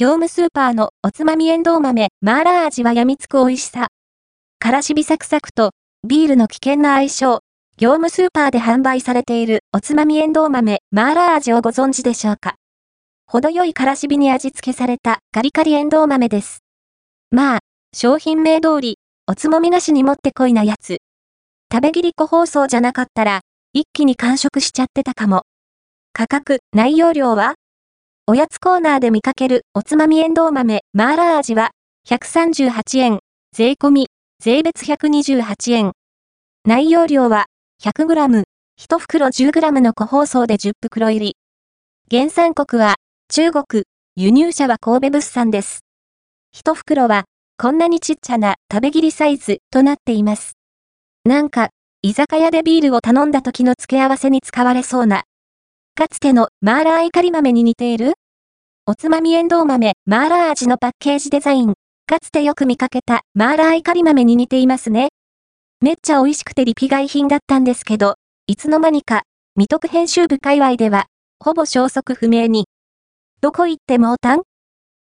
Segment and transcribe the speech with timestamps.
[0.00, 3.88] 業務スーパーのおつまみエンドウ豆、マーラー味は病みつく美味しさ。
[4.58, 5.72] からしびサクサクと、
[6.08, 7.40] ビールの危険な相性。
[7.76, 12.54] 業務スーパーで販売されているおつまみエンドウ豆、マーラー味をご存知でしょうか
[13.26, 16.60] 程よいからしびに味付けされたカリカリエンドウ豆です。
[17.30, 17.58] まあ、
[17.94, 18.96] 商品名通り、
[19.26, 21.00] おつもみなしにもってこいなやつ。
[21.70, 23.40] 食べ切り個包装じゃなかったら、
[23.74, 25.42] 一気に完食しちゃってたかも。
[26.14, 27.56] 価格、内容量は
[28.30, 31.72] おやつコーナーで見かけるおつまみエンドウ豆、マーラー味は、
[32.08, 33.18] 138円、
[33.52, 34.06] 税込み、
[34.40, 35.92] 税別128円。
[36.64, 37.46] 内容量は、
[37.82, 38.44] 100g、
[38.78, 41.36] 1袋 10g の個包装で10袋入り。
[42.08, 42.98] 原産国は、
[43.32, 43.82] 中国、
[44.14, 45.80] 輸入者は神戸物産です。
[46.54, 47.24] 1袋は、
[47.58, 50.52] こんなにちっちゃな食べ切りサイズとなっています。
[51.24, 51.70] なんか、
[52.02, 55.24] 居酒屋でビールを頼んだ時の付け合わせに使われそうな。
[55.96, 58.14] かつてのマーラーイカリ豆に似ている
[58.90, 61.74] おつまみエンドウ豆、マーラー味のパッケージデザイン。
[62.08, 65.10] かつてよく見かけたマーラーイカリ豆に似ていますね。
[65.80, 68.16] めっちゃ美味しくてリピ買い品だったんですけど、
[68.48, 69.22] いつの間にか、
[69.54, 71.06] 未得編集部界隈では、
[71.38, 72.66] ほぼ消息不明に。
[73.40, 74.42] どこ行ってもおたん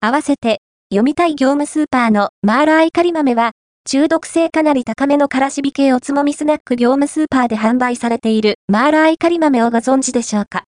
[0.00, 3.50] 合わせて、読みたい業務スーパーのマーラーイカリ豆は、
[3.84, 10.64] 中毒性かなり高めのからしび系おつまみスナック業務スーパーで販売されているマーラーイカリ豆をご存知でしょうか？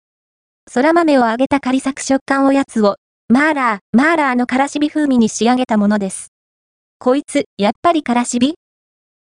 [0.68, 2.96] 空豆を揚げたカリサク食感おやつを、
[3.28, 6.32] マーラー、マーラーのからしび風味に仕上げたものです。
[6.98, 8.56] こいつ、やっぱりからしび？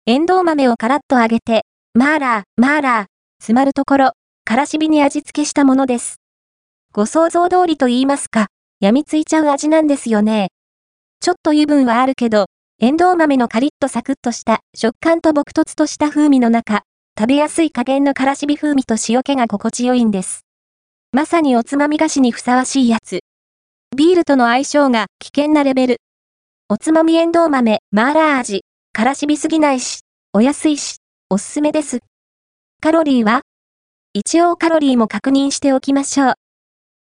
[0.06, 1.62] エンドウ豆をカラッと揚げて、
[1.94, 3.06] マーラー、マーラー、
[3.40, 4.12] 詰まるところ、
[4.44, 6.16] からしびに味付けしたものです。
[6.92, 8.48] ご想像通りと言いますか、
[8.80, 10.50] 病みついちゃう味なんですよね。
[11.22, 12.48] ちょっと油分はあるけど、
[12.82, 16.82] エンドウ豆のカリッとサクッとした食感と朴突とした風味の中、
[17.18, 20.45] 食べやすい加減のからしび風味と塩気が心地よいんです。
[21.16, 23.22] まさにおつまみ菓子にふさわしいやつ。
[23.96, 25.98] ビールとの相性が危険なレベル。
[26.68, 28.66] おつまみエンドウ豆、マーラー味。
[28.92, 30.02] からしびすぎないし、
[30.34, 30.98] お安いし、
[31.30, 32.00] おすすめです。
[32.82, 33.44] カロリーは？
[34.12, 36.34] 一応カロリーも確認しておきましょう。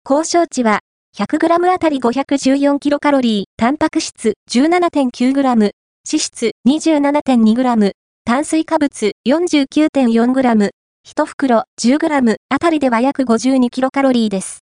[0.07, 0.81] 交渉値は
[1.17, 5.71] ？100g あたり 514kcal、タンパク質？17.9g、脂
[6.05, 7.91] 質？27.2g、
[8.25, 10.69] 炭水化物？49.4g、
[11.05, 14.51] 1袋 10g あたりでは約 52kcal です。